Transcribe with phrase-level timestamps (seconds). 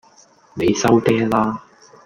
[0.55, 1.63] 你收嗲啦